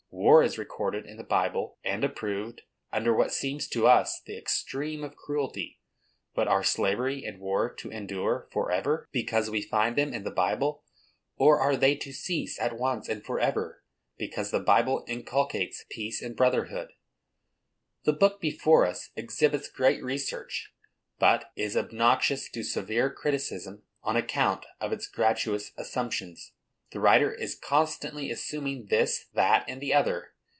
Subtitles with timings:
[0.13, 2.61] War is recorded in the Bible, and approved,
[2.91, 5.79] under what seems to us the extreme of cruelty.
[6.35, 10.83] But are slavery and war to endure forever, because we find them in the Bible?
[11.37, 13.83] Or, are they to cease at once and forever,
[14.17, 16.89] because the Bible inculcates peace and brotherhood?
[18.03, 20.71] The book before us exhibits great research,
[21.19, 26.51] but is obnoxious to severe criticism, on account of its gratuitous assumptions.
[26.93, 30.33] The writer is constantly assuming this, that, and the other.